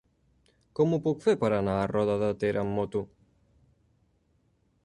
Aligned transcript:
Com 0.79 0.95
ho 0.95 0.99
puc 1.07 1.19
fer 1.25 1.35
per 1.43 1.51
anar 1.57 1.77
a 1.81 1.85
Roda 1.93 2.17
de 2.23 2.31
Ter 2.45 2.51
amb 2.63 2.75
moto? 2.79 3.05